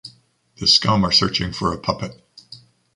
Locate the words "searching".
1.11-1.53